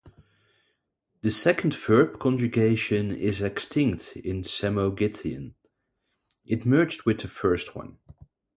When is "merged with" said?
6.65-7.19